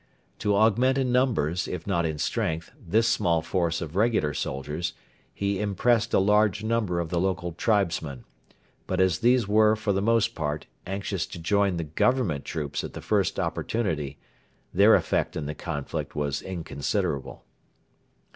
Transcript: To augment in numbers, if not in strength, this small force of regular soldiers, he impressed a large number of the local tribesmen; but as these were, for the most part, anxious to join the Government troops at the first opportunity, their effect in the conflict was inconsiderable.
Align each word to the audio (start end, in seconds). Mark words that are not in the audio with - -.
To 0.39 0.55
augment 0.55 0.97
in 0.97 1.11
numbers, 1.11 1.67
if 1.67 1.85
not 1.85 2.07
in 2.07 2.17
strength, 2.17 2.71
this 2.75 3.07
small 3.07 3.43
force 3.43 3.81
of 3.81 3.95
regular 3.95 4.33
soldiers, 4.33 4.93
he 5.31 5.59
impressed 5.59 6.11
a 6.11 6.17
large 6.17 6.63
number 6.63 6.99
of 6.99 7.09
the 7.09 7.19
local 7.19 7.51
tribesmen; 7.51 8.23
but 8.87 8.99
as 8.99 9.19
these 9.19 9.47
were, 9.47 9.75
for 9.75 9.93
the 9.93 10.01
most 10.01 10.33
part, 10.33 10.65
anxious 10.87 11.27
to 11.27 11.37
join 11.39 11.77
the 11.77 11.83
Government 11.83 12.45
troops 12.45 12.83
at 12.83 12.93
the 12.93 13.01
first 13.03 13.39
opportunity, 13.39 14.17
their 14.73 14.95
effect 14.95 15.35
in 15.35 15.45
the 15.45 15.53
conflict 15.53 16.15
was 16.15 16.41
inconsiderable. 16.41 17.45